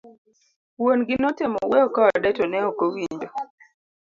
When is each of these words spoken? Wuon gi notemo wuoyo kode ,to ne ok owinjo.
Wuon 0.79 0.99
gi 1.07 1.15
notemo 1.21 1.59
wuoyo 1.69 1.87
kode 1.95 2.29
,to 2.37 2.43
ne 2.51 2.59
ok 2.69 2.79
owinjo. 2.87 3.29